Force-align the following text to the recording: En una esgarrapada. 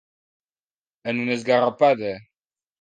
En 1.13 1.21
una 1.27 1.37
esgarrapada. 1.37 2.13